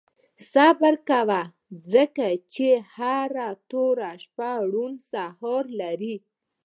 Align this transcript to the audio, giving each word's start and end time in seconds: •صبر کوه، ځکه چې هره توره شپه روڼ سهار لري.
•صبر 0.51 0.93
کوه، 1.09 1.41
ځکه 1.93 2.25
چې 2.53 2.67
هره 2.95 3.49
توره 3.69 4.11
شپه 4.23 4.51
روڼ 4.71 4.91
سهار 5.11 5.65
لري. 5.81 6.15